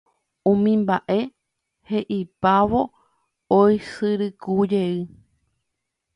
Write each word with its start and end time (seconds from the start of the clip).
Umi 0.51 0.71
mba'e 0.83 1.17
he'ipávo 1.91 2.81
oisyrykujey 3.59 4.97